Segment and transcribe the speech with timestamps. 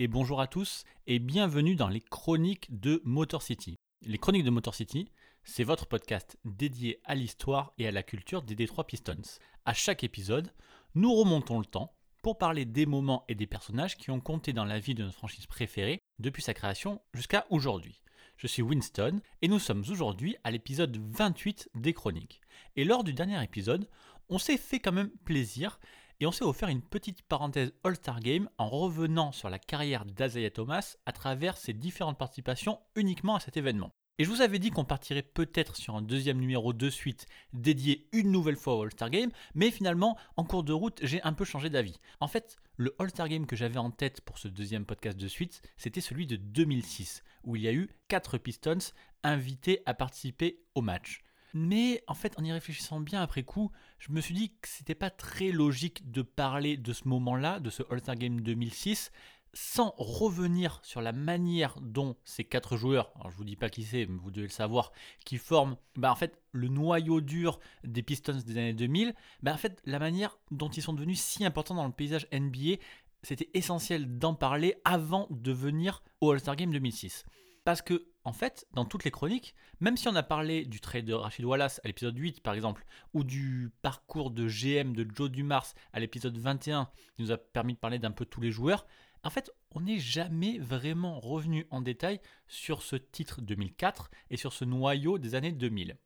[0.00, 3.76] et bonjour à tous et bienvenue dans les chroniques de Motor City.
[4.00, 5.10] Les chroniques de Motor City,
[5.44, 9.20] c'est votre podcast dédié à l'histoire et à la culture des Detroit Pistons.
[9.66, 10.54] À chaque épisode,
[10.94, 11.92] nous remontons le temps
[12.22, 15.18] pour parler des moments et des personnages qui ont compté dans la vie de notre
[15.18, 18.00] franchise préférée depuis sa création jusqu'à aujourd'hui.
[18.38, 22.40] Je suis Winston et nous sommes aujourd'hui à l'épisode 28 des chroniques.
[22.74, 23.86] Et lors du dernier épisode,
[24.30, 25.78] on s'est fait quand même plaisir
[26.20, 30.50] et on s'est offert une petite parenthèse All-Star Game en revenant sur la carrière d'Azaya
[30.50, 33.90] Thomas à travers ses différentes participations uniquement à cet événement.
[34.18, 38.06] Et je vous avais dit qu'on partirait peut-être sur un deuxième numéro de suite dédié
[38.12, 41.46] une nouvelle fois au All-Star Game, mais finalement, en cours de route, j'ai un peu
[41.46, 41.98] changé d'avis.
[42.20, 45.62] En fait, le All-Star Game que j'avais en tête pour ce deuxième podcast de suite,
[45.78, 50.82] c'était celui de 2006, où il y a eu 4 Pistons invités à participer au
[50.82, 51.22] match.
[51.54, 54.94] Mais en fait, en y réfléchissant bien après coup, je me suis dit que c'était
[54.94, 59.10] pas très logique de parler de ce moment-là, de ce All-Star Game 2006,
[59.52, 63.82] sans revenir sur la manière dont ces quatre joueurs, alors je vous dis pas qui
[63.82, 64.92] c'est, mais vous devez le savoir,
[65.24, 69.56] qui forment bah en fait le noyau dur des Pistons des années 2000, bah en
[69.56, 72.76] fait la manière dont ils sont devenus si importants dans le paysage NBA,
[73.22, 77.24] c'était essentiel d'en parler avant de venir au All-Star Game 2006.
[77.64, 81.04] Parce que, en fait, dans toutes les chroniques, même si on a parlé du trade
[81.04, 82.84] de Rachid Wallace à l'épisode 8 par exemple,
[83.14, 87.74] ou du parcours de GM de Joe Dumars à l'épisode 21, qui nous a permis
[87.74, 88.86] de parler d'un peu tous les joueurs,
[89.22, 94.52] en fait, on n'est jamais vraiment revenu en détail sur ce titre 2004 et sur
[94.52, 95.96] ce noyau des années 2000.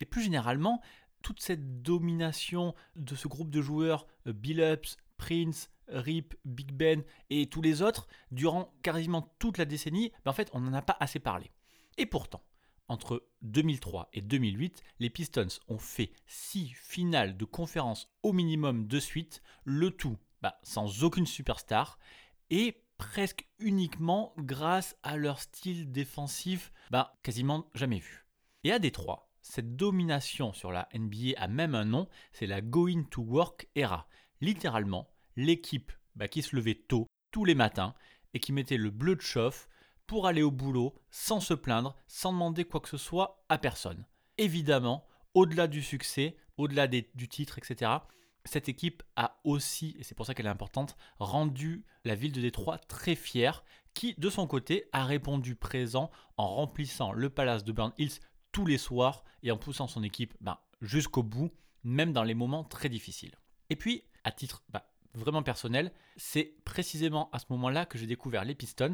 [0.00, 0.80] Et plus généralement,
[1.22, 7.48] toute cette domination de ce groupe de joueurs, euh, Billups, Prince, Rip, Big Ben et
[7.48, 10.96] tous les autres, durant quasiment toute la décennie, ben en fait, on n'en a pas
[11.00, 11.50] assez parlé.
[11.98, 12.42] Et pourtant,
[12.88, 19.00] entre 2003 et 2008, les Pistons ont fait 6 finales de conférence au minimum de
[19.00, 21.98] suite, le tout bah, sans aucune superstar,
[22.50, 28.26] et presque uniquement grâce à leur style défensif bah, quasiment jamais vu.
[28.64, 33.04] Et à Détroit, cette domination sur la NBA a même un nom, c'est la Going
[33.10, 34.08] to Work Era.
[34.40, 37.94] Littéralement, l'équipe bah, qui se levait tôt, tous les matins,
[38.34, 39.68] et qui mettait le bleu de chauffe
[40.06, 44.06] pour aller au boulot sans se plaindre, sans demander quoi que ce soit à personne.
[44.38, 47.92] Évidemment, au-delà du succès, au-delà du titre, etc.,
[48.44, 52.40] cette équipe a aussi, et c'est pour ça qu'elle est importante, rendu la ville de
[52.40, 57.72] Détroit très fière, qui de son côté a répondu présent en remplissant le palace de
[57.72, 58.20] Burn Hills
[58.52, 61.50] tous les soirs et en poussant son équipe ben, jusqu'au bout,
[61.82, 63.34] même dans les moments très difficiles.
[63.68, 68.44] Et puis, à titre bah, vraiment personnel, c'est précisément à ce moment-là que j'ai découvert
[68.44, 68.92] les Pistons.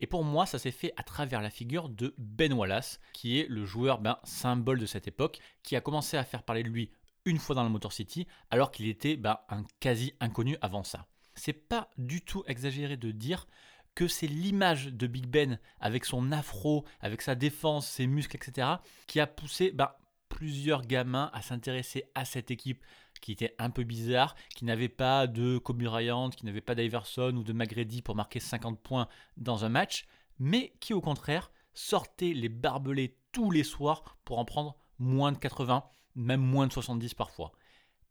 [0.00, 3.48] Et pour moi, ça s'est fait à travers la figure de Ben Wallace, qui est
[3.48, 6.90] le joueur ben, symbole de cette époque, qui a commencé à faire parler de lui
[7.24, 11.06] une fois dans le Motor City, alors qu'il était ben, un quasi inconnu avant ça.
[11.34, 13.46] C'est pas du tout exagéré de dire
[13.94, 18.68] que c'est l'image de Big Ben avec son afro, avec sa défense, ses muscles, etc.,
[19.06, 19.90] qui a poussé ben,
[20.28, 22.82] plusieurs gamins à s'intéresser à cette équipe
[23.22, 25.82] qui était un peu bizarre, qui n'avait pas de Kobe
[26.36, 30.06] qui n'avait pas d'Iverson ou de McGrady pour marquer 50 points dans un match,
[30.38, 35.38] mais qui au contraire sortait les barbelés tous les soirs pour en prendre moins de
[35.38, 35.84] 80,
[36.16, 37.52] même moins de 70 parfois.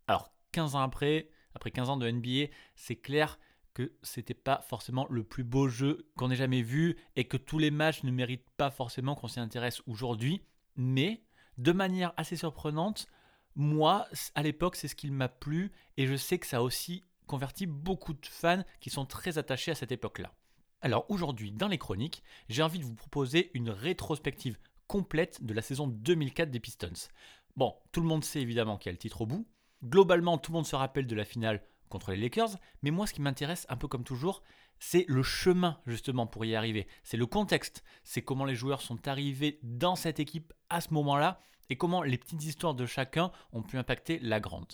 [0.08, 3.38] Alors 15 ans après, après 15 ans de NBA, c'est clair
[3.74, 7.60] que c'était pas forcément le plus beau jeu qu'on ait jamais vu et que tous
[7.60, 10.42] les matchs ne méritent pas forcément qu'on s'y intéresse aujourd'hui,
[10.76, 11.24] mais
[11.58, 13.08] de manière assez surprenante,
[13.56, 17.04] moi, à l'époque, c'est ce qui m'a plu et je sais que ça a aussi
[17.28, 20.34] converti beaucoup de fans qui sont très attachés à cette époque-là.
[20.82, 25.62] Alors aujourd'hui, dans les chroniques, j'ai envie de vous proposer une rétrospective complète de la
[25.62, 27.10] saison 2004 des Pistons.
[27.56, 29.48] Bon, tout le monde sait évidemment qu'il y a le titre au bout.
[29.84, 33.14] Globalement, tout le monde se rappelle de la finale contre les Lakers, mais moi, ce
[33.14, 34.42] qui m'intéresse un peu comme toujours,
[34.80, 36.88] c'est le chemin justement pour y arriver.
[37.04, 41.40] C'est le contexte, c'est comment les joueurs sont arrivés dans cette équipe à ce moment-là
[41.72, 44.74] et comment les petites histoires de chacun ont pu impacter la grande.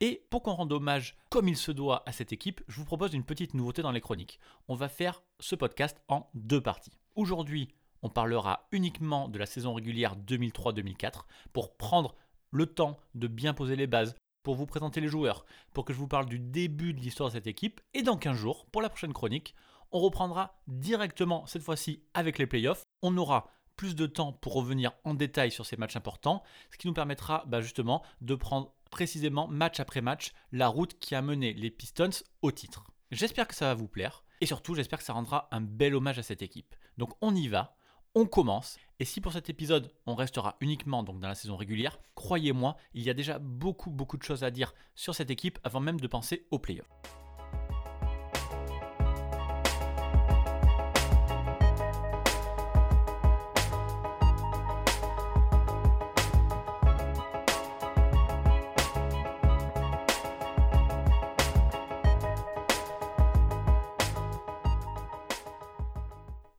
[0.00, 3.12] Et pour qu'on rende hommage comme il se doit à cette équipe, je vous propose
[3.12, 4.40] une petite nouveauté dans les chroniques.
[4.66, 6.98] On va faire ce podcast en deux parties.
[7.16, 7.68] Aujourd'hui,
[8.00, 12.14] on parlera uniquement de la saison régulière 2003-2004 pour prendre
[12.50, 15.44] le temps de bien poser les bases, pour vous présenter les joueurs,
[15.74, 17.82] pour que je vous parle du début de l'histoire de cette équipe.
[17.92, 19.54] Et dans 15 jours, pour la prochaine chronique,
[19.90, 22.82] On reprendra directement cette fois-ci avec les playoffs.
[23.00, 26.88] On aura plus de temps pour revenir en détail sur ces matchs importants, ce qui
[26.88, 31.54] nous permettra bah, justement de prendre précisément match après match la route qui a mené
[31.54, 32.10] les Pistons
[32.42, 32.84] au titre.
[33.12, 36.18] J'espère que ça va vous plaire et surtout j'espère que ça rendra un bel hommage
[36.18, 36.74] à cette équipe.
[36.98, 37.76] Donc on y va,
[38.16, 38.78] on commence.
[38.98, 43.10] Et si pour cet épisode, on restera uniquement dans la saison régulière, croyez-moi, il y
[43.10, 46.48] a déjà beaucoup beaucoup de choses à dire sur cette équipe avant même de penser
[46.50, 46.90] aux playoffs.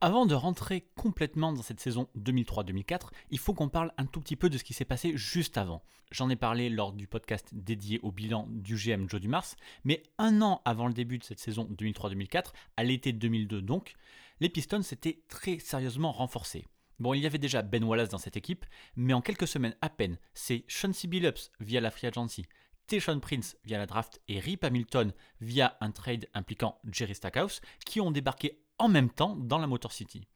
[0.02, 4.34] Avant de rentrer complètement dans cette saison 2003-2004, il faut qu'on parle un tout petit
[4.34, 5.82] peu de ce qui s'est passé juste avant.
[6.10, 9.44] J'en ai parlé lors du podcast dédié au bilan du GM Joe Dumars,
[9.84, 13.92] mais un an avant le début de cette saison 2003-2004, à l'été 2002 donc,
[14.40, 16.64] les Pistons s'étaient très sérieusement renforcés.
[16.98, 18.64] Bon, il y avait déjà Ben Wallace dans cette équipe,
[18.96, 22.46] mais en quelques semaines à peine, c'est Chauncey Billups via la free agency,
[22.86, 25.12] Tishon Prince via la draft et Rip Hamilton
[25.42, 29.92] via un trade impliquant Jerry Stackhouse qui ont débarqué en même temps dans la Motor
[29.92, 30.26] City.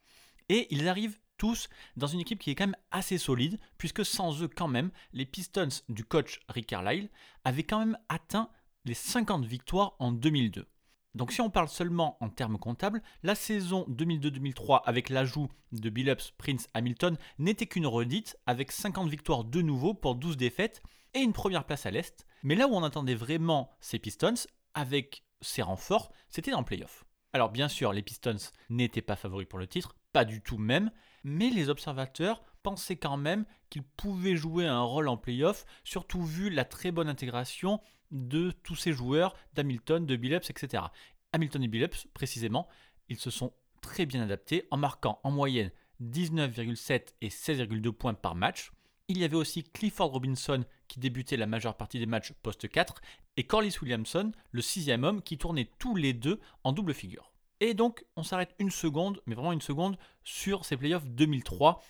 [0.49, 4.43] Et ils arrivent tous dans une équipe qui est quand même assez solide, puisque sans
[4.43, 7.11] eux quand même, les Pistons du coach Rick Carlisle
[7.45, 8.51] avaient quand même atteint
[8.85, 10.67] les 50 victoires en 2002.
[11.15, 16.33] Donc si on parle seulement en termes comptables, la saison 2002-2003 avec l'ajout de Billups,
[16.37, 20.83] Prince, Hamilton n'était qu'une redite avec 50 victoires de nouveau pour 12 défaites
[21.15, 22.27] et une première place à l'Est.
[22.43, 24.35] Mais là où on attendait vraiment ces Pistons,
[24.75, 27.05] avec ces renforts, c'était en playoff.
[27.35, 28.37] Alors bien sûr, les Pistons
[28.71, 30.93] n'étaient pas favoris pour le titre, pas du tout même,
[31.25, 36.49] mais les observateurs pensaient quand même qu'ils pouvaient jouer un rôle en playoff, surtout vu
[36.49, 37.81] la très bonne intégration
[38.13, 40.85] de tous ces joueurs, d'Hamilton, de Billups, etc.
[41.33, 42.69] Hamilton et Billups, précisément,
[43.09, 45.73] ils se sont très bien adaptés en marquant en moyenne
[46.03, 48.71] 19,7 et 16,2 points par match.
[49.07, 53.03] Il y avait aussi Clifford Robinson qui débutait la majeure partie des matchs post 4
[53.37, 57.31] et Corliss Williamson, le sixième homme, qui tournait tous les deux en double figure.
[57.61, 61.83] Et donc, on s'arrête une seconde, mais vraiment une seconde, sur ces playoffs 2003,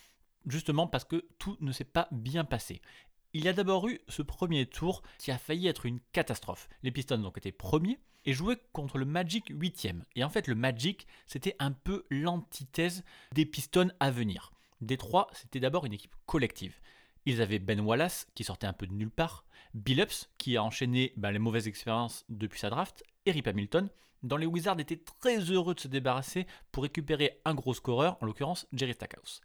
[0.45, 2.81] justement parce que tout ne s'est pas bien passé.
[3.31, 6.67] Il y a d'abord eu ce premier tour qui a failli être une catastrophe.
[6.83, 9.87] Les Pistons ont été premiers et jouaient contre le Magic 8
[10.17, 14.51] Et en fait, le Magic, c'était un peu l'antithèse des Pistons à venir.
[14.81, 16.77] Détroit, c'était d'abord une équipe collective.
[17.25, 21.11] Ils avaient Ben Wallace, qui sortait un peu de nulle part, Billups, qui a enchaîné
[21.17, 23.89] ben, les mauvaises expériences depuis sa draft, et Rip Hamilton,
[24.21, 28.25] dont les Wizards étaient très heureux de se débarrasser pour récupérer un gros scoreur, en
[28.25, 29.41] l'occurrence Jerry Stackhouse.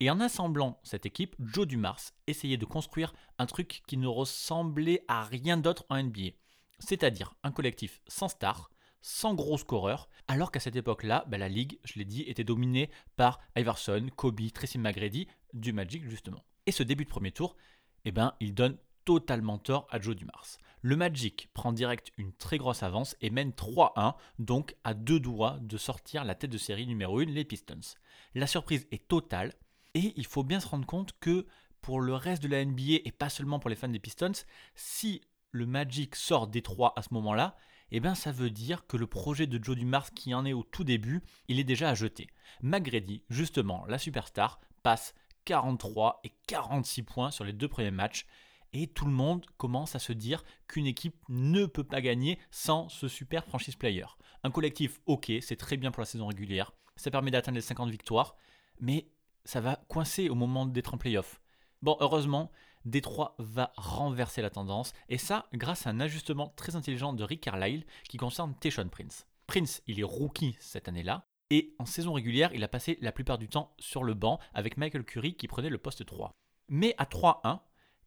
[0.00, 5.04] Et en assemblant cette équipe, Joe Dumars essayait de construire un truc qui ne ressemblait
[5.08, 6.30] à rien d'autre en NBA.
[6.78, 8.70] C'est-à-dire un collectif sans star,
[9.00, 12.90] sans gros scoreurs, alors qu'à cette époque-là, ben, la ligue, je l'ai dit, était dominée
[13.16, 16.44] par Iverson, Kobe, Tracy McGrady, du Magic justement.
[16.68, 17.56] Et ce début de premier tour,
[18.04, 18.76] eh ben, il donne
[19.06, 20.58] totalement tort à Joe Dumars.
[20.82, 25.56] Le Magic prend direct une très grosse avance et mène 3-1, donc à deux doigts
[25.62, 27.96] de sortir la tête de série numéro 1, les Pistons.
[28.34, 29.54] La surprise est totale
[29.94, 31.46] et il faut bien se rendre compte que
[31.80, 34.44] pour le reste de la NBA et pas seulement pour les fans des Pistons,
[34.74, 35.22] si
[35.52, 37.56] le Magic sort des 3 à ce moment-là,
[37.92, 40.64] eh bien ça veut dire que le projet de Joe Dumars qui en est au
[40.64, 42.26] tout début, il est déjà à jeter.
[42.60, 45.14] McGrady, justement, la superstar, passe
[45.48, 48.26] 43 et 46 points sur les deux premiers matchs.
[48.74, 52.90] Et tout le monde commence à se dire qu'une équipe ne peut pas gagner sans
[52.90, 54.04] ce super franchise player.
[54.44, 56.72] Un collectif, ok, c'est très bien pour la saison régulière.
[56.96, 58.36] Ça permet d'atteindre les 50 victoires.
[58.78, 59.08] Mais
[59.46, 61.40] ça va coincer au moment d'être en playoff.
[61.80, 62.52] Bon, heureusement,
[62.84, 64.92] Détroit va renverser la tendance.
[65.08, 69.26] Et ça, grâce à un ajustement très intelligent de Rick Carlisle qui concerne Teshon Prince.
[69.46, 71.27] Prince, il est rookie cette année-là.
[71.50, 74.76] Et en saison régulière, il a passé la plupart du temps sur le banc avec
[74.76, 76.34] Michael Curry qui prenait le poste 3.
[76.68, 77.60] Mais à 3-1,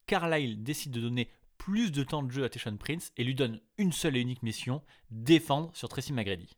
[0.05, 3.60] Carlisle décide de donner plus de temps de jeu à Teshon Prince et lui donne
[3.77, 6.50] une seule et unique mission, défendre sur Tracy McGrady.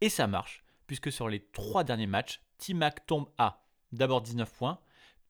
[0.00, 4.80] Et ça marche, puisque sur les trois derniers matchs, T-Mac tombe à d'abord 19 points,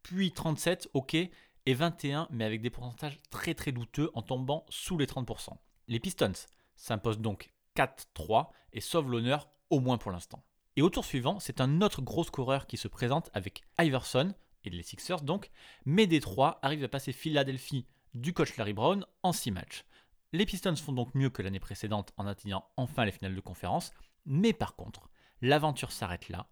[0.03, 4.99] puis 37, ok, et 21, mais avec des pourcentages très très douteux en tombant sous
[4.99, 5.51] les 30%.
[5.89, 6.33] Les Pistons
[6.75, 10.43] s'imposent donc 4-3 et sauvent l'honneur au moins pour l'instant.
[10.77, 14.71] Et au tour suivant, c'est un autre gros scoreur qui se présente avec Iverson, et
[14.71, 15.51] les Sixers donc,
[15.85, 19.85] mais Détroit arrive à passer Philadelphie du coach Larry Brown en 6 matchs.
[20.33, 23.93] Les Pistons font donc mieux que l'année précédente en atteignant enfin les finales de conférence,
[24.25, 25.11] mais par contre,
[25.43, 26.49] l'aventure s'arrête là,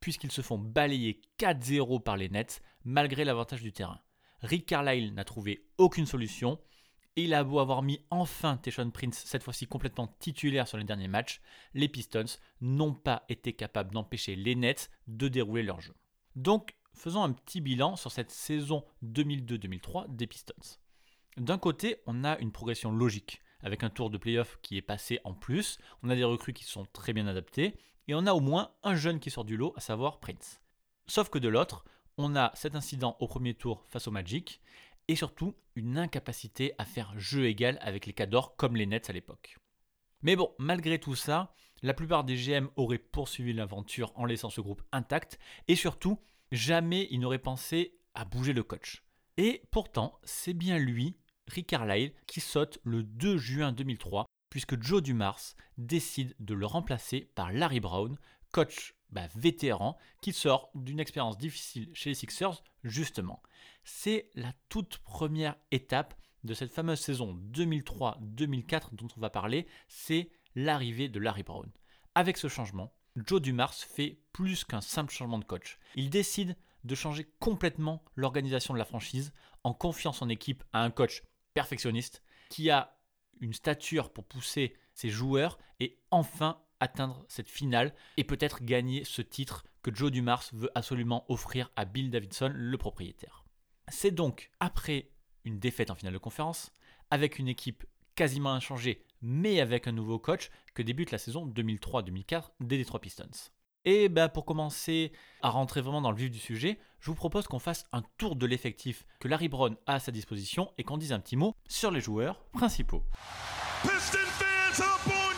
[0.00, 4.00] puisqu'ils se font balayer 4-0 par les Nets malgré l'avantage du terrain.
[4.40, 6.58] Rick Carlisle n'a trouvé aucune solution
[7.16, 10.84] Et il a beau avoir mis enfin Teshon Prince, cette fois-ci complètement titulaire sur les
[10.84, 11.40] derniers matchs,
[11.74, 15.94] les Pistons n'ont pas été capables d'empêcher les Nets de dérouler leur jeu.
[16.36, 20.78] Donc, faisons un petit bilan sur cette saison 2002-2003 des Pistons.
[21.36, 25.20] D'un côté, on a une progression logique, avec un tour de playoff qui est passé
[25.24, 27.76] en plus, on a des recrues qui sont très bien adaptées,
[28.08, 30.60] et on a au moins un jeune qui sort du lot, à savoir Prince.
[31.06, 31.84] Sauf que de l'autre,
[32.18, 34.60] on a cet incident au premier tour face au Magic,
[35.10, 39.12] et surtout une incapacité à faire jeu égal avec les Cadors comme les Nets à
[39.12, 39.58] l'époque.
[40.22, 41.52] Mais bon, malgré tout ça,
[41.82, 46.20] la plupart des GM auraient poursuivi l'aventure en laissant ce groupe intact, et surtout,
[46.52, 49.02] jamais ils n'auraient pensé à bouger le coach.
[49.36, 51.16] Et pourtant, c'est bien lui,
[51.48, 55.40] Rick Carlisle, qui saute le 2 juin 2003, puisque Joe Dumars
[55.76, 58.16] décide de le remplacer par Larry Brown,
[58.52, 63.42] coach bah, vétéran, qui sort d'une expérience difficile chez les Sixers, justement.
[63.84, 66.14] C'est la toute première étape
[66.44, 71.70] de cette fameuse saison 2003-2004 dont on va parler, c'est l'arrivée de Larry Brown.
[72.14, 75.78] Avec ce changement, Joe Dumars fait plus qu'un simple changement de coach.
[75.96, 79.32] Il décide de changer complètement l'organisation de la franchise
[79.64, 82.96] en confiant son équipe à un coach perfectionniste qui a
[83.40, 89.22] une stature pour pousser ses joueurs et enfin atteindre cette finale et peut-être gagner ce
[89.22, 93.44] titre que Joe Dumars veut absolument offrir à Bill Davidson, le propriétaire.
[93.88, 95.10] C'est donc après
[95.44, 96.72] une défaite en finale de conférence,
[97.10, 97.84] avec une équipe
[98.14, 103.50] quasiment inchangée, mais avec un nouveau coach, que débute la saison 2003-2004 des Detroit Pistons.
[103.86, 107.46] Et ben pour commencer à rentrer vraiment dans le vif du sujet, je vous propose
[107.46, 110.98] qu'on fasse un tour de l'effectif que Larry Brown a à sa disposition et qu'on
[110.98, 113.02] dise un petit mot sur les joueurs principaux.
[113.82, 114.18] Piston
[114.72, 115.29] fans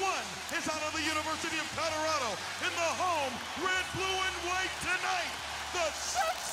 [0.00, 3.32] one is out of the University of Colorado in the home
[3.64, 5.32] red, blue, and white tonight.
[5.72, 5.88] The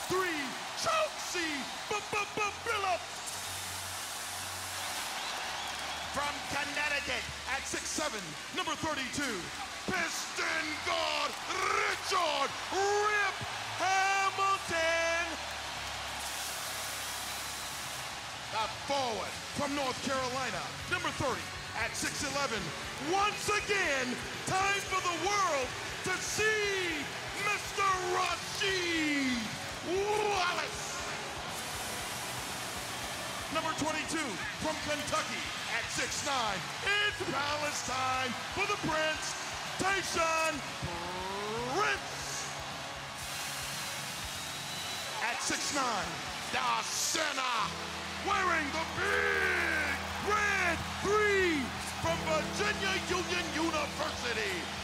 [0.07, 0.31] 6'3
[0.79, 1.53] Chelsea
[2.63, 3.13] Phillips.
[6.15, 8.15] From Connecticut at 6'7,
[8.55, 9.23] number 32,
[9.91, 13.37] Piston guard Richard Rip
[13.81, 15.25] Hamilton.
[18.51, 22.63] The forward from North Carolina, number 30 at 6'11.
[23.11, 24.07] Once again,
[24.47, 25.67] time for the world
[26.07, 27.03] to see
[27.43, 27.83] Mr.
[28.15, 29.35] Rashid
[29.91, 30.95] Wallace.
[33.51, 34.15] Number 22
[34.63, 35.43] from Kentucky
[35.75, 36.31] at 6'9.
[36.87, 39.35] It's Palestine for the Prince,
[39.83, 40.55] Tayshawn
[41.75, 42.47] Prince.
[45.19, 45.83] At 6'9,
[46.55, 47.59] the center,
[48.25, 49.73] wearing the big
[50.31, 51.42] red three
[52.25, 54.83] Virginia Union University.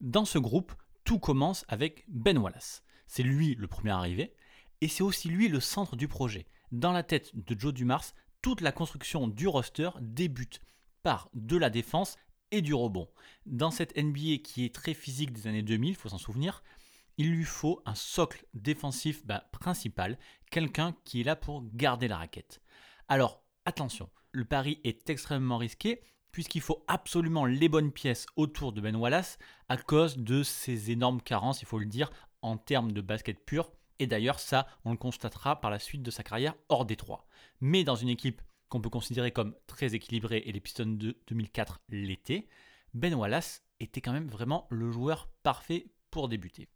[0.00, 0.72] Dans ce groupe,
[1.04, 2.82] tout commence avec Ben Wallace.
[3.06, 4.34] C'est lui le premier arrivé,
[4.80, 6.46] et c'est aussi lui le centre du projet.
[6.70, 8.04] Dans la tête de Joe Dumars,
[8.40, 10.60] toute la construction du roster débute
[11.02, 12.16] par de la défense
[12.50, 13.08] et du rebond.
[13.46, 16.62] Dans cette NBA qui est très physique des années 2000, il faut s'en souvenir,
[17.18, 20.18] il lui faut un socle défensif bah, principal,
[20.50, 22.60] quelqu'un qui est là pour garder la raquette.
[23.08, 26.02] Alors, attention, le pari est extrêmement risqué
[26.34, 31.22] puisqu'il faut absolument les bonnes pièces autour de Ben Wallace à cause de ses énormes
[31.22, 32.10] carences, il faut le dire,
[32.42, 33.70] en termes de basket pur.
[34.00, 37.28] Et d'ailleurs, ça, on le constatera par la suite de sa carrière hors des trois.
[37.60, 41.80] Mais dans une équipe qu'on peut considérer comme très équilibrée, et les Pistons de 2004
[41.90, 42.48] l'étaient,
[42.94, 46.68] Ben Wallace était quand même vraiment le joueur parfait pour débuter.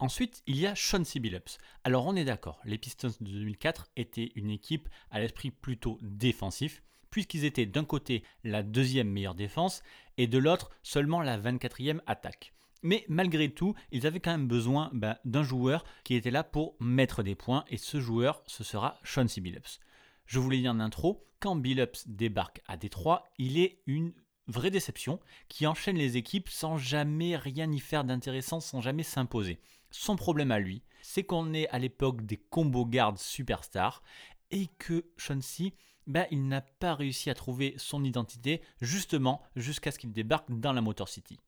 [0.00, 1.02] Ensuite, il y a Sean.
[1.16, 1.58] Billups.
[1.84, 6.82] Alors on est d'accord, les Pistons de 2004 étaient une équipe à l'esprit plutôt défensif,
[7.10, 9.82] puisqu'ils étaient d'un côté la deuxième meilleure défense
[10.16, 12.54] et de l'autre seulement la 24e attaque.
[12.82, 16.76] Mais malgré tout, ils avaient quand même besoin ben, d'un joueur qui était là pour
[16.80, 19.26] mettre des points, et ce joueur, ce sera Sean.
[19.36, 19.80] Billups.
[20.24, 24.14] Je vous l'ai dit en intro, quand Billups débarque à Détroit, il est une
[24.46, 29.60] vraie déception qui enchaîne les équipes sans jamais rien y faire d'intéressant, sans jamais s'imposer.
[29.90, 34.02] Son problème à lui, c'est qu'on est à l'époque des combo guards superstars
[34.50, 35.74] et que Chauncey,
[36.06, 40.72] ben, il n'a pas réussi à trouver son identité justement jusqu'à ce qu'il débarque dans
[40.72, 41.38] la Motor City.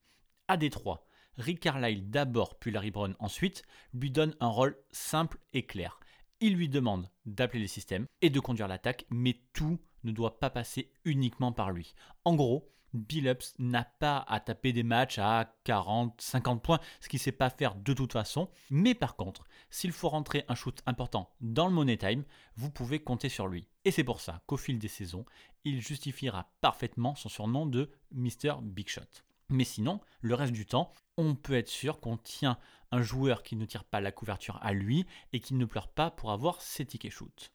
[0.49, 1.07] À Détroit,
[1.37, 3.63] Rick Carlisle d'abord puis Larry Brown ensuite
[3.95, 5.99] lui donne un rôle simple et clair.
[6.41, 10.51] Il lui demande d'appeler les systèmes et de conduire l'attaque, mais tout ne doit pas
[10.51, 11.95] passer uniquement par lui.
[12.25, 17.19] En gros, Billups n'a pas à taper des matchs à 40, 50 points, ce qu'il
[17.19, 18.51] ne sait pas faire de toute façon.
[18.71, 22.25] Mais par contre, s'il faut rentrer un shoot important dans le Money Time,
[22.57, 23.69] vous pouvez compter sur lui.
[23.85, 25.25] Et c'est pour ça qu'au fil des saisons,
[25.65, 28.57] il justifiera parfaitement son surnom de Mr.
[28.63, 29.03] Big Shot.
[29.49, 32.59] Mais sinon, le reste du temps, on peut être sûr qu'on tient
[32.91, 36.11] un joueur qui ne tire pas la couverture à lui et qui ne pleure pas
[36.11, 37.53] pour avoir ses tickets shoot.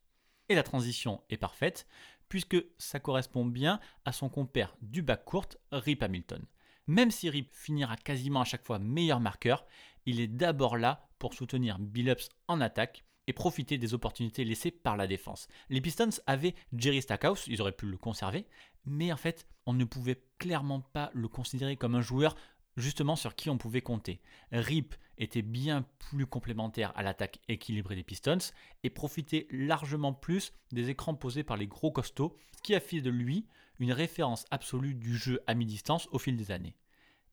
[0.49, 1.87] Et la transition est parfaite,
[2.29, 6.45] puisque ça correspond bien à son compère du bac court, Rip Hamilton.
[6.87, 9.65] Même si Rip finira quasiment à chaque fois meilleur marqueur,
[10.05, 14.95] il est d'abord là pour soutenir Billups en attaque et profiter des opportunités laissées par
[14.95, 15.47] la défense.
[15.69, 18.47] Les Pistons avaient Jerry Stackhouse, ils auraient pu le conserver,
[18.85, 22.35] mais en fait, on ne pouvait clairement pas le considérer comme un joueur
[22.77, 24.21] justement sur qui on pouvait compter.
[24.51, 28.37] Rip était bien plus complémentaire à l'attaque équilibrée des Pistons
[28.83, 33.01] et profitait largement plus des écrans posés par les gros costauds, ce qui a fait
[33.01, 33.47] de lui
[33.79, 36.75] une référence absolue du jeu à mi-distance au fil des années.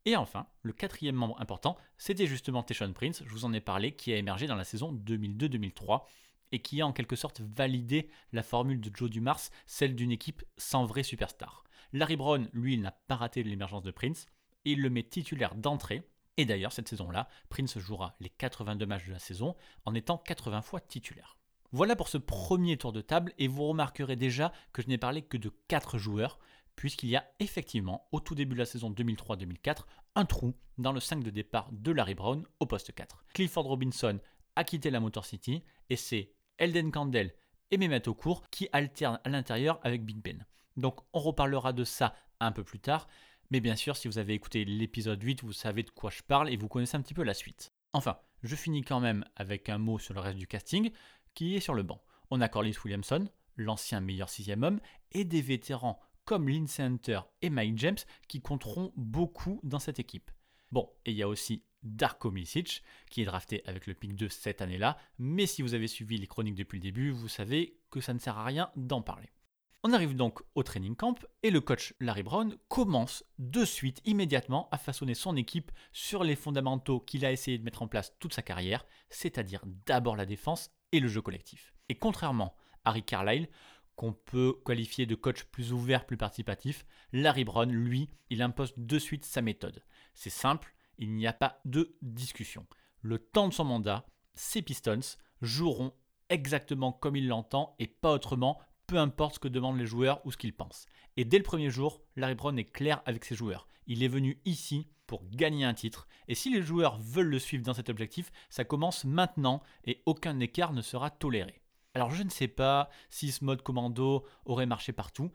[0.06, 3.92] Et enfin, le quatrième membre important, c'était justement Teshon Prince, je vous en ai parlé,
[3.92, 6.02] qui a émergé dans la saison 2002-2003
[6.52, 10.44] et qui a en quelque sorte validé la formule de Joe Dumars, celle d'une équipe
[10.58, 11.64] sans vrai superstar.
[11.92, 14.26] Larry Brown, lui, il n'a pas raté l'émergence de Prince,
[14.64, 16.09] et il le met titulaire d'entrée.
[16.37, 19.54] Et d'ailleurs, cette saison-là, Prince jouera les 82 matchs de la saison
[19.85, 21.37] en étant 80 fois titulaire.
[21.71, 25.23] Voilà pour ce premier tour de table, et vous remarquerez déjà que je n'ai parlé
[25.23, 26.38] que de 4 joueurs,
[26.76, 31.00] puisqu'il y a effectivement, au tout début de la saison 2003-2004, un trou dans le
[31.00, 33.25] 5 de départ de Larry Brown au poste 4.
[33.33, 34.21] Clifford Robinson
[34.56, 37.33] a quitté la Motor City, et c'est Elden Candle
[37.71, 40.47] et Mehmet Okur qui alternent à l'intérieur avec Big Ben.
[40.76, 43.09] Donc on reparlera de ça un peu plus tard,
[43.50, 46.50] mais bien sûr, si vous avez écouté l'épisode 8, vous savez de quoi je parle
[46.50, 47.72] et vous connaissez un petit peu la suite.
[47.92, 50.90] Enfin, je finis quand même avec un mot sur le reste du casting
[51.34, 52.02] qui est sur le banc.
[52.30, 54.80] On a Corliss Williamson, l'ancien meilleur sixième homme,
[55.12, 57.98] et des vétérans comme Lindsay Hunter et Mike James
[58.28, 60.30] qui compteront beaucoup dans cette équipe.
[60.72, 64.28] Bon, et il y a aussi Darko Milicic qui est drafté avec le pick 2
[64.28, 68.00] cette année-là, mais si vous avez suivi les chroniques depuis le début, vous savez que
[68.00, 69.28] ça ne sert à rien d'en parler.
[69.86, 74.66] On arrive donc au training camp et le coach Larry Brown commence de suite, immédiatement,
[74.72, 78.32] à façonner son équipe sur les fondamentaux qu'il a essayé de mettre en place toute
[78.32, 81.74] sa carrière, c'est-à-dire d'abord la défense et le jeu collectif.
[81.90, 82.56] Et contrairement
[82.87, 83.46] à Rick Carlisle,
[83.94, 88.98] qu'on peut qualifier de coach plus ouvert, plus participatif, Larry Brown, lui, il impose de
[88.98, 89.85] suite sa méthode.
[90.14, 92.66] C'est simple, il n'y a pas de discussion.
[93.02, 95.92] Le temps de son mandat, ses Pistons joueront
[96.30, 100.33] exactement comme il l'entend et pas autrement peu importe ce que demandent les joueurs ou
[100.33, 100.87] ce qu'ils pensent.
[101.16, 103.68] Et dès le premier jour, Larry Brown est clair avec ses joueurs.
[103.87, 107.62] Il est venu ici pour gagner un titre, et si les joueurs veulent le suivre
[107.62, 111.61] dans cet objectif, ça commence maintenant et aucun écart ne sera toléré.
[111.94, 115.31] Alors je ne sais pas si ce mode commando aurait marché partout,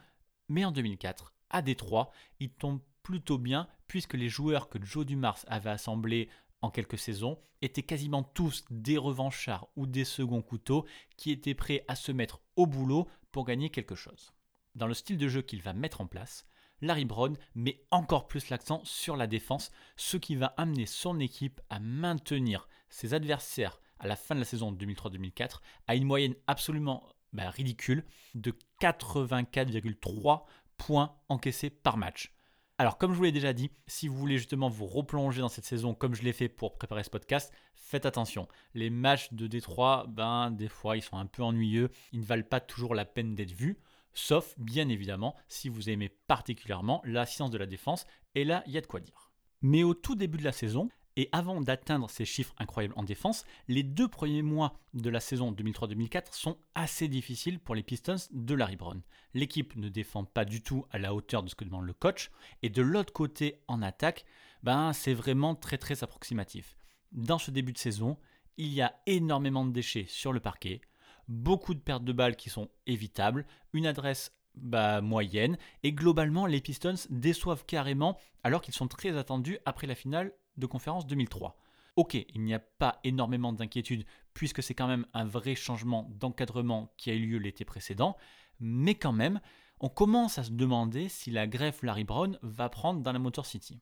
[0.49, 5.39] mais en 2004, à Détroit, il tombe plutôt bien puisque les joueurs que Joe Dumars
[5.47, 6.29] avait assemblés
[6.61, 10.85] en quelques saisons étaient quasiment tous des revanchards ou des seconds couteaux
[11.17, 14.31] qui étaient prêts à se mettre au boulot pour gagner quelque chose.
[14.75, 16.45] Dans le style de jeu qu'il va mettre en place,
[16.81, 21.59] Larry Brown met encore plus l'accent sur la défense, ce qui va amener son équipe
[21.69, 27.05] à maintenir ses adversaires à la fin de la saison 2003-2004 à une moyenne absolument
[27.33, 30.45] bah, ridicule de 84,3
[30.77, 32.33] points encaissés par match.
[32.79, 35.65] Alors, comme je vous l'ai déjà dit, si vous voulez justement vous replonger dans cette
[35.65, 38.47] saison comme je l'ai fait pour préparer ce podcast, faites attention.
[38.73, 41.89] Les matchs de Détroit, ben, des fois, ils sont un peu ennuyeux.
[42.13, 43.79] Ils ne valent pas toujours la peine d'être vus.
[44.13, 48.05] Sauf, bien évidemment, si vous aimez particulièrement la science de la défense.
[48.33, 49.29] Et là, il y a de quoi dire.
[49.61, 53.45] Mais au tout début de la saison, et avant d'atteindre ces chiffres incroyables en défense,
[53.67, 58.53] les deux premiers mois de la saison 2003-2004 sont assez difficiles pour les Pistons de
[58.53, 59.01] Larry Brown.
[59.33, 62.31] L'équipe ne défend pas du tout à la hauteur de ce que demande le coach,
[62.61, 64.25] et de l'autre côté, en attaque,
[64.63, 66.77] ben, c'est vraiment très très approximatif.
[67.11, 68.17] Dans ce début de saison,
[68.57, 70.81] il y a énormément de déchets sur le parquet,
[71.27, 76.59] beaucoup de pertes de balles qui sont évitables, une adresse bah, moyenne, et globalement les
[76.59, 81.57] Pistons déçoivent carrément alors qu'ils sont très attendus après la finale de conférence 2003.
[81.95, 86.93] Ok, il n'y a pas énormément d'inquiétude puisque c'est quand même un vrai changement d'encadrement
[86.97, 88.15] qui a eu lieu l'été précédent,
[88.59, 89.41] mais quand même,
[89.79, 93.45] on commence à se demander si la greffe Larry Brown va prendre dans la Motor
[93.45, 93.81] City.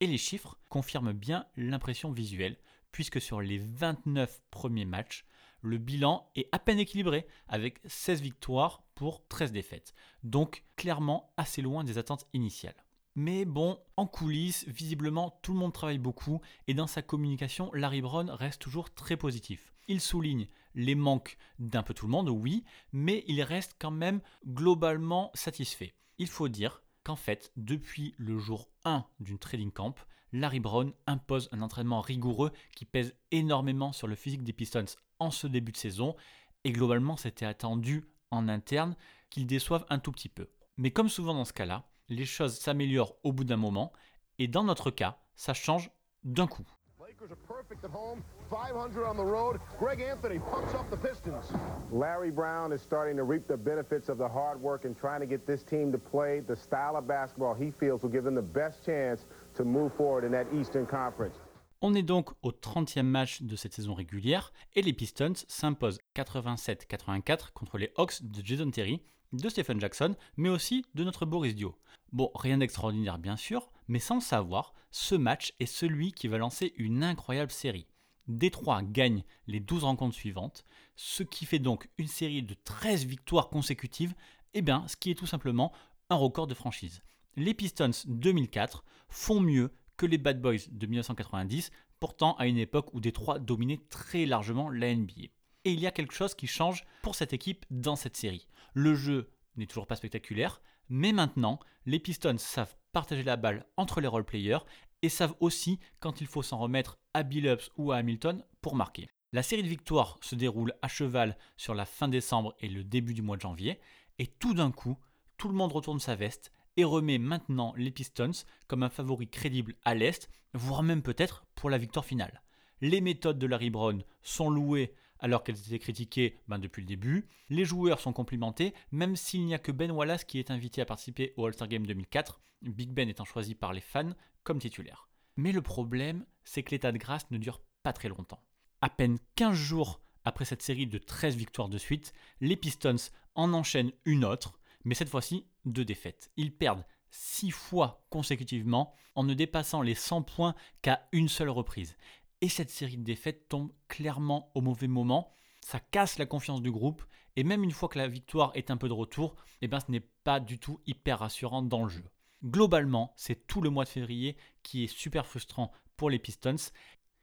[0.00, 2.58] Et les chiffres confirment bien l'impression visuelle,
[2.92, 5.24] puisque sur les 29 premiers matchs,
[5.62, 9.94] le bilan est à peine équilibré, avec 16 victoires pour 13 défaites.
[10.22, 12.83] Donc clairement assez loin des attentes initiales.
[13.16, 18.02] Mais bon, en coulisses, visiblement, tout le monde travaille beaucoup et dans sa communication, Larry
[18.02, 19.72] Brown reste toujours très positif.
[19.86, 24.20] Il souligne les manques d'un peu tout le monde, oui, mais il reste quand même
[24.46, 25.94] globalement satisfait.
[26.18, 29.94] Il faut dire qu'en fait, depuis le jour 1 d'une trading camp,
[30.32, 34.86] Larry Brown impose un entraînement rigoureux qui pèse énormément sur le physique des Pistons
[35.20, 36.16] en ce début de saison,
[36.64, 38.96] et globalement c'était attendu en interne
[39.30, 40.48] qu'ils déçoivent un tout petit peu.
[40.76, 43.92] Mais comme souvent dans ce cas-là, les choses s'améliorent au bout d'un moment,
[44.38, 45.90] et dans notre cas, ça change
[46.24, 46.66] d'un coup.
[47.00, 49.60] Lakers are perfect at home, 500 on the road.
[49.78, 51.52] Greg Anthony pumps up the Pistons.
[51.92, 55.26] Larry Brown is starting to reap the benefits of the hard work and trying to
[55.26, 58.42] get this team to play the style of basketball he feels will give them the
[58.42, 61.36] best chance to move forward in that Eastern Conference.
[61.82, 67.52] On est donc au 30e match de cette saison régulière et les Pistons s'imposent 87-84
[67.52, 69.02] contre les Hawks de Jason Terry,
[69.36, 71.76] de Stephen Jackson, mais aussi de notre Boris Dio.
[72.12, 76.38] Bon, rien d'extraordinaire bien sûr, mais sans le savoir, ce match est celui qui va
[76.38, 77.86] lancer une incroyable série.
[78.28, 80.64] Détroit gagne les 12 rencontres suivantes,
[80.96, 84.14] ce qui fait donc une série de 13 victoires consécutives,
[84.54, 85.72] et bien ce qui est tout simplement
[86.08, 87.02] un record de franchise.
[87.36, 91.70] Les Pistons 2004 font mieux que les Bad Boys de 1990,
[92.00, 95.28] pourtant à une époque où Détroit dominait très largement la NBA.
[95.64, 98.46] Et il y a quelque chose qui change pour cette équipe dans cette série.
[98.74, 104.00] Le jeu n'est toujours pas spectaculaire, mais maintenant, les Pistons savent partager la balle entre
[104.00, 104.58] les role-players
[105.02, 109.08] et savent aussi quand il faut s'en remettre à Billups ou à Hamilton pour marquer.
[109.32, 113.14] La série de victoires se déroule à cheval sur la fin décembre et le début
[113.14, 113.80] du mois de janvier,
[114.18, 114.96] et tout d'un coup,
[115.36, 119.74] tout le monde retourne sa veste et remet maintenant les Pistons comme un favori crédible
[119.84, 122.42] à l'Est, voire même peut-être pour la victoire finale.
[122.80, 127.26] Les méthodes de Larry Brown sont louées alors qu'elles étaient critiquées ben, depuis le début.
[127.48, 130.84] Les joueurs sont complimentés, même s'il n'y a que Ben Wallace qui est invité à
[130.84, 135.08] participer au All-Star Game 2004, Big Ben étant choisi par les fans comme titulaire.
[135.38, 138.44] Mais le problème, c'est que l'état de grâce ne dure pas très longtemps.
[138.82, 142.96] À peine 15 jours après cette série de 13 victoires de suite, les Pistons
[143.34, 146.30] en enchaînent une autre, mais cette fois-ci deux défaites.
[146.36, 151.96] Ils perdent 6 fois consécutivement en ne dépassant les 100 points qu'à une seule reprise.
[152.44, 155.32] Et cette série de défaites tombe clairement au mauvais moment.
[155.62, 157.02] Ça casse la confiance du groupe.
[157.36, 159.90] Et même une fois que la victoire est un peu de retour, eh ben, ce
[159.90, 162.04] n'est pas du tout hyper rassurant dans le jeu.
[162.44, 166.56] Globalement, c'est tout le mois de février qui est super frustrant pour les Pistons.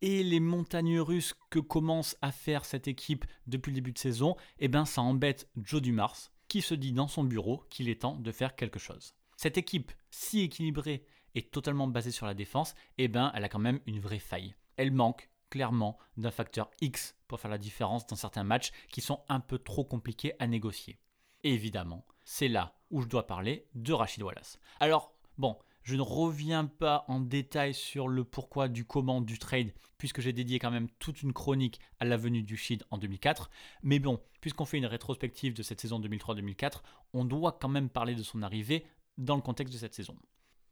[0.02, 4.36] Et les montagnes russes que commence à faire cette équipe depuis le début de saison,
[4.58, 8.16] eh ben, ça embête Joe Dumars, qui se dit dans son bureau qu'il est temps
[8.16, 9.14] de faire quelque chose.
[9.38, 11.06] Cette équipe si équilibrée
[11.36, 14.56] et totalement basée sur la défense, eh ben, elle a quand même une vraie faille.
[14.82, 19.22] Elle manque clairement d'un facteur X pour faire la différence dans certains matchs qui sont
[19.30, 20.98] un peu trop compliqués à négocier.
[21.44, 24.58] Et évidemment, c'est là où je dois parler de Rachid Wallace.
[24.80, 29.72] Alors, bon, je ne reviens pas en détail sur le pourquoi du comment du trade,
[30.00, 33.52] puisque j'ai dédié quand même toute une chronique à la venue du Shid en 2004.
[33.84, 36.82] Mais bon, puisqu'on fait une rétrospective de cette saison 2003-2004,
[37.14, 38.88] on doit quand même parler de son arrivée
[39.20, 40.18] dans le contexte de cette saison.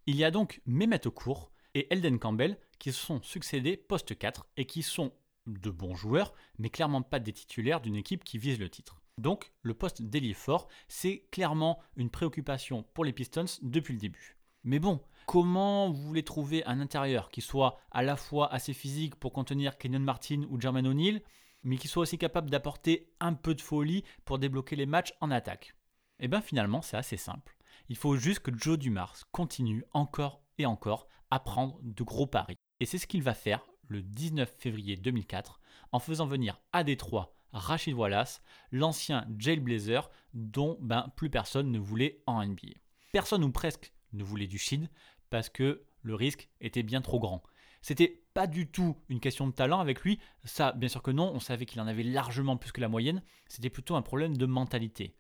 [0.08, 4.46] Il y a donc Mehmet Okur et Elden Campbell qui se sont succédés post 4
[4.58, 5.14] et qui sont
[5.48, 9.02] de bons joueurs, mais clairement pas des titulaires d'une équipe qui vise le titre.
[9.18, 14.38] Donc le poste d'ailier fort, c'est clairement une préoccupation pour les Pistons depuis le début.
[14.64, 19.16] Mais bon, comment vous voulez trouver un intérieur qui soit à la fois assez physique
[19.16, 21.22] pour contenir Kenyon Martin ou Jermaine O'Neal,
[21.64, 25.32] mais qui soit aussi capable d'apporter un peu de folie pour débloquer les matchs en
[25.32, 25.76] attaque?
[26.20, 27.58] Eh bien finalement, c'est assez simple.
[27.90, 32.58] Il faut juste que Joe Dumars continue encore et encore prendre de gros paris.
[32.80, 35.62] Et c'est ce qu'il va faire le 19 février 2004
[35.92, 42.22] en faisant venir à Détroit Rachid Wallace, l'ancien jailblazer dont ben, plus personne ne voulait
[42.26, 42.74] en NBA.
[43.12, 44.90] Personne ou presque ne voulait du Shid
[45.30, 47.44] parce que le risque était bien trop grand.
[47.82, 51.32] C'était pas du tout une question de talent avec lui, ça bien sûr que non,
[51.34, 54.46] on savait qu'il en avait largement plus que la moyenne, c'était plutôt un problème de
[54.46, 55.16] mentalité.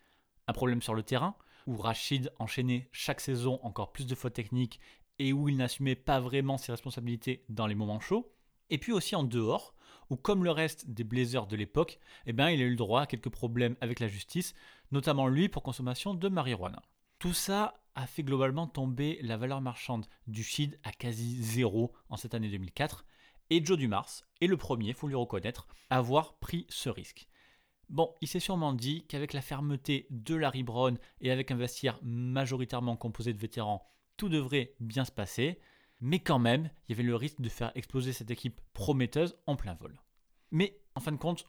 [0.47, 1.35] Un problème sur le terrain,
[1.67, 4.79] où Rachid enchaînait chaque saison encore plus de fautes techniques
[5.19, 8.33] et où il n'assumait pas vraiment ses responsabilités dans les moments chauds.
[8.69, 9.73] Et puis aussi en dehors,
[10.09, 13.01] où comme le reste des Blazers de l'époque, eh ben, il a eu le droit
[13.01, 14.53] à quelques problèmes avec la justice,
[14.91, 16.81] notamment lui pour consommation de marijuana.
[17.19, 22.17] Tout ça a fait globalement tomber la valeur marchande du Shid à quasi zéro en
[22.17, 23.05] cette année 2004,
[23.49, 27.27] et Joe Dumars est le premier, faut lui reconnaître, à avoir pris ce risque.
[27.89, 31.99] Bon, il s'est sûrement dit qu'avec la fermeté de Larry Brown et avec un vestiaire
[32.03, 35.59] majoritairement composé de vétérans, tout devrait bien se passer,
[36.01, 39.55] mais quand même, il y avait le risque de faire exploser cette équipe prometteuse en
[39.55, 39.97] plein vol.
[40.51, 41.47] Mais en fin de compte,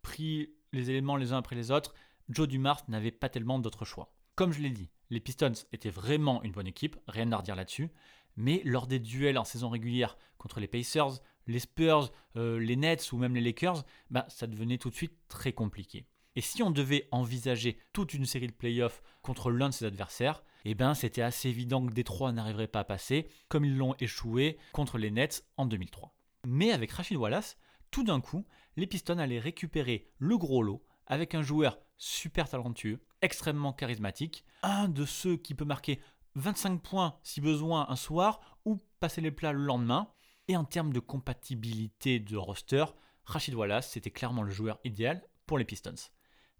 [0.00, 1.94] pris les éléments les uns après les autres,
[2.30, 4.14] Joe Dumars n'avait pas tellement d'autres choix.
[4.34, 7.90] Comme je l'ai dit, les Pistons étaient vraiment une bonne équipe, rien à redire là-dessus,
[8.36, 13.12] mais lors des duels en saison régulière contre les Pacers, les Spurs, euh, les Nets
[13.12, 16.06] ou même les Lakers, bah, ça devenait tout de suite très compliqué.
[16.34, 20.42] Et si on devait envisager toute une série de playoffs contre l'un de ses adversaires,
[20.68, 24.58] eh ben c'était assez évident que Détroit n'arriverait pas à passer, comme ils l'ont échoué
[24.72, 26.12] contre les Nets en 2003.
[26.44, 27.56] Mais avec Rachid Wallace,
[27.92, 28.44] tout d'un coup,
[28.76, 34.88] les Pistons allaient récupérer le gros lot avec un joueur super talentueux, extrêmement charismatique, un
[34.88, 36.00] de ceux qui peut marquer
[36.34, 40.10] 25 points si besoin un soir ou passer les plats le lendemain.
[40.48, 42.86] Et en termes de compatibilité de roster,
[43.24, 45.94] Rachid Wallace, c'était clairement le joueur idéal pour les Pistons.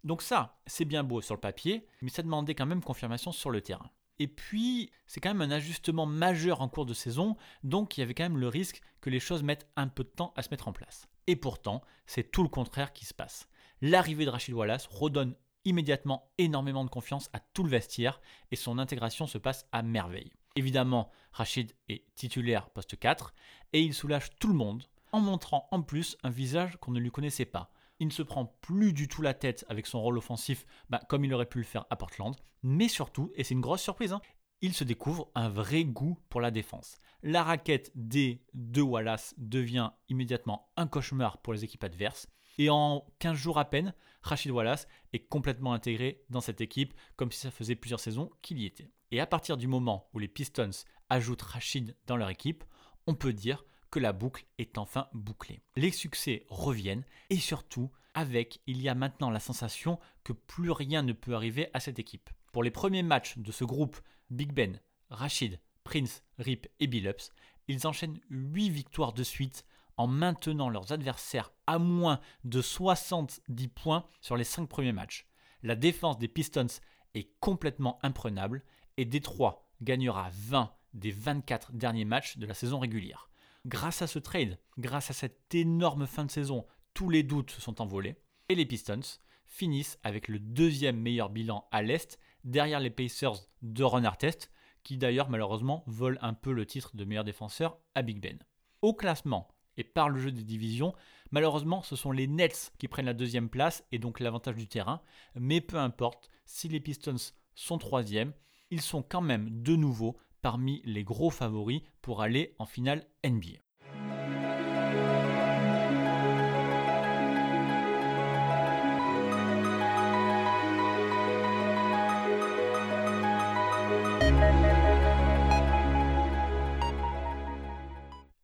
[0.05, 3.49] Donc ça, c'est bien beau sur le papier, mais ça demandait quand même confirmation sur
[3.49, 3.91] le terrain.
[4.19, 8.03] Et puis, c'est quand même un ajustement majeur en cours de saison, donc il y
[8.03, 10.49] avait quand même le risque que les choses mettent un peu de temps à se
[10.49, 11.07] mettre en place.
[11.27, 13.47] Et pourtant, c'est tout le contraire qui se passe.
[13.81, 18.79] L'arrivée de Rachid Wallace redonne immédiatement énormément de confiance à tout le vestiaire et son
[18.79, 20.31] intégration se passe à merveille.
[20.55, 23.33] Évidemment, Rachid est titulaire poste 4
[23.73, 27.11] et il soulage tout le monde en montrant en plus un visage qu'on ne lui
[27.11, 27.69] connaissait pas.
[27.99, 31.25] Il ne se prend plus du tout la tête avec son rôle offensif bah, comme
[31.25, 34.21] il aurait pu le faire à Portland, mais surtout, et c'est une grosse surprise, hein,
[34.61, 36.97] il se découvre un vrai goût pour la défense.
[37.21, 42.27] La raquette D de Wallace devient immédiatement un cauchemar pour les équipes adverses.
[42.57, 47.31] Et en 15 jours à peine, Rachid Wallace est complètement intégré dans cette équipe, comme
[47.31, 48.89] si ça faisait plusieurs saisons qu'il y était.
[49.11, 50.71] Et à partir du moment où les Pistons
[51.09, 52.63] ajoutent Rachid dans leur équipe,
[53.05, 55.61] on peut dire que la boucle est enfin bouclée.
[55.75, 61.03] Les succès reviennent et surtout, avec, il y a maintenant la sensation que plus rien
[61.03, 62.29] ne peut arriver à cette équipe.
[62.51, 63.97] Pour les premiers matchs de ce groupe,
[64.29, 67.31] Big Ben, Rachid, Prince, Rip et Billups,
[67.67, 69.65] ils enchaînent 8 victoires de suite
[69.97, 75.27] en maintenant leurs adversaires à moins de 70 points sur les 5 premiers matchs.
[75.63, 76.67] La défense des Pistons
[77.13, 78.63] est complètement imprenable
[78.97, 83.29] et Détroit gagnera 20 des 24 derniers matchs de la saison régulière.
[83.67, 87.81] Grâce à ce trade, grâce à cette énorme fin de saison, tous les doutes sont
[87.81, 88.15] envolés
[88.47, 89.01] et les Pistons
[89.45, 94.49] finissent avec le deuxième meilleur bilan à l'Est derrière les Pacers de Ron Artest
[94.83, 98.39] qui d'ailleurs malheureusement volent un peu le titre de meilleur défenseur à Big Ben.
[98.81, 100.95] Au classement et par le jeu des divisions,
[101.31, 105.01] malheureusement ce sont les Nets qui prennent la deuxième place et donc l'avantage du terrain,
[105.35, 108.31] mais peu importe, si les Pistons sont troisième,
[108.69, 113.59] ils sont quand même de nouveau parmi les gros favoris pour aller en finale NBA.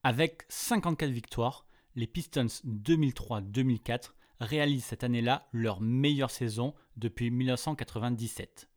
[0.04, 4.10] Avec 54 victoires, les Pistons 2003-2004
[4.42, 8.68] réalisent cette année-là leur meilleure saison depuis 1997.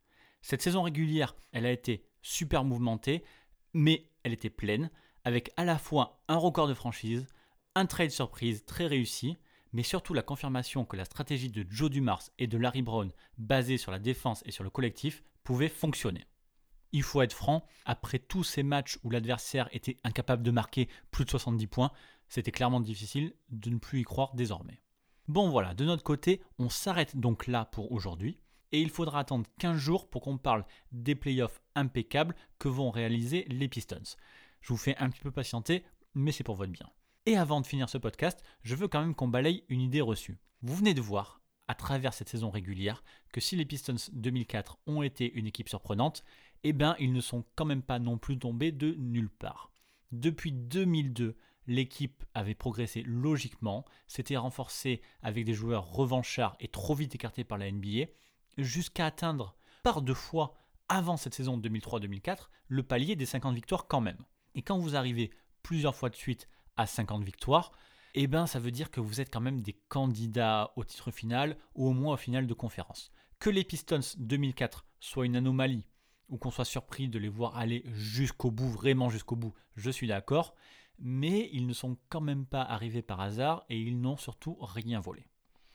[0.41, 3.23] Cette saison régulière, elle a été super mouvementée,
[3.73, 4.89] mais elle était pleine,
[5.23, 7.27] avec à la fois un record de franchise,
[7.75, 9.37] un trade surprise très réussi,
[9.73, 13.77] mais surtout la confirmation que la stratégie de Joe Dumars et de Larry Brown, basée
[13.77, 16.25] sur la défense et sur le collectif, pouvait fonctionner.
[16.93, 21.25] Il faut être franc, après tous ces matchs où l'adversaire était incapable de marquer plus
[21.25, 21.91] de 70 points,
[22.29, 24.81] c'était clairement difficile de ne plus y croire désormais.
[25.27, 28.39] Bon voilà, de notre côté, on s'arrête donc là pour aujourd'hui
[28.71, 33.45] et il faudra attendre 15 jours pour qu'on parle des playoffs impeccables que vont réaliser
[33.49, 34.15] les Pistons.
[34.61, 36.89] Je vous fais un petit peu patienter, mais c'est pour votre bien.
[37.25, 40.37] Et avant de finir ce podcast, je veux quand même qu'on balaye une idée reçue.
[40.61, 45.03] Vous venez de voir, à travers cette saison régulière, que si les Pistons 2004 ont
[45.03, 46.23] été une équipe surprenante,
[46.63, 49.71] eh bien ils ne sont quand même pas non plus tombés de nulle part.
[50.11, 51.35] Depuis 2002,
[51.67, 57.57] l'équipe avait progressé logiquement, s'était renforcée avec des joueurs revanchards et trop vite écartés par
[57.57, 58.05] la NBA,
[58.57, 60.55] jusqu'à atteindre par deux fois
[60.89, 64.23] avant cette saison 2003-2004 le palier des 50 victoires quand même.
[64.55, 65.31] Et quand vous arrivez
[65.63, 67.71] plusieurs fois de suite à 50 victoires,
[68.13, 71.57] eh ben ça veut dire que vous êtes quand même des candidats au titre final
[71.75, 73.11] ou au moins au final de conférence.
[73.39, 75.85] Que les Pistons 2004 soient une anomalie
[76.29, 80.07] ou qu'on soit surpris de les voir aller jusqu'au bout, vraiment jusqu'au bout, je suis
[80.07, 80.55] d'accord,
[80.99, 84.99] mais ils ne sont quand même pas arrivés par hasard et ils n'ont surtout rien
[84.99, 85.27] volé.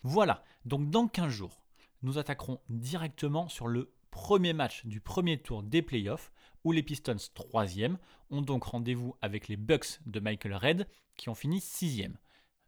[0.03, 1.62] Voilà, donc dans 15 jours,
[2.03, 6.33] nous attaquerons directement sur le premier match du premier tour des playoffs
[6.65, 7.97] où les Pistons 3e
[8.31, 12.15] ont donc rendez-vous avec les Bucks de Michael Red qui ont fini 6e.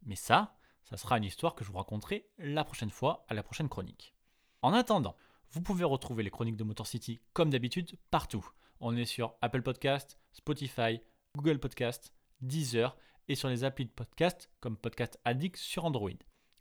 [0.05, 3.43] Mais ça, ça sera une histoire que je vous raconterai la prochaine fois à la
[3.43, 4.15] prochaine chronique.
[4.63, 5.17] En attendant,
[5.51, 8.47] vous pouvez retrouver les chroniques de Motor City comme d'habitude partout.
[8.81, 11.01] On est sur Apple Podcast, Spotify,
[11.37, 12.97] Google Podcast, Deezer
[13.29, 16.11] et sur les applis de podcast comme Podcast Addict sur Android.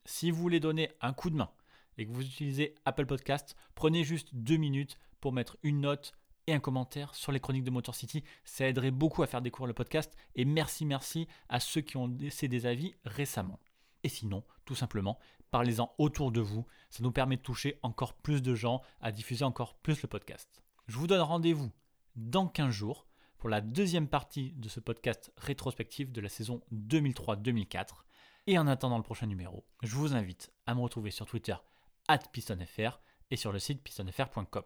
[0.05, 1.49] Si vous voulez donner un coup de main
[1.97, 6.13] et que vous utilisez Apple Podcast, prenez juste deux minutes pour mettre une note
[6.47, 8.23] et un commentaire sur les chroniques de Motor City.
[8.43, 10.13] Ça aiderait beaucoup à faire découvrir le podcast.
[10.35, 13.59] Et merci, merci à ceux qui ont laissé des avis récemment.
[14.03, 15.17] Et sinon, tout simplement,
[15.51, 16.65] parlez-en autour de vous.
[16.89, 20.63] Ça nous permet de toucher encore plus de gens, à diffuser encore plus le podcast.
[20.87, 21.71] Je vous donne rendez-vous
[22.15, 28.03] dans 15 jours pour la deuxième partie de ce podcast rétrospectif de la saison 2003-2004.
[28.47, 31.55] Et en attendant le prochain numéro, je vous invite à me retrouver sur Twitter
[32.31, 34.63] pistonfr et sur le site pistonfr.com.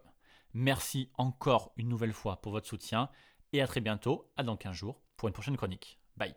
[0.54, 3.10] Merci encore une nouvelle fois pour votre soutien
[3.54, 6.00] et à très bientôt, à dans 15 jours, pour une prochaine chronique.
[6.16, 6.36] Bye